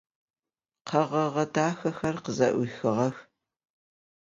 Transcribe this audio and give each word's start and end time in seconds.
Kheğeğe 0.87 1.45
daxexer 1.53 2.15
khıze'uixığex. 2.23 3.15